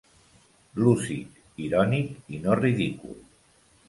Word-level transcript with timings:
Lúcid, 0.83 1.35
irònic, 1.65 2.09
i 2.37 2.39
no 2.47 2.57
ridicul. 2.61 3.15